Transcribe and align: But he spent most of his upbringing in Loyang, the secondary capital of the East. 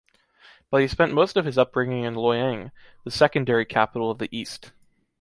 But 0.71 0.81
he 0.81 0.87
spent 0.87 1.13
most 1.13 1.37
of 1.37 1.45
his 1.45 1.59
upbringing 1.59 2.05
in 2.05 2.15
Loyang, 2.15 2.71
the 3.03 3.11
secondary 3.11 3.65
capital 3.65 4.09
of 4.09 4.17
the 4.17 4.29
East. 4.35 4.71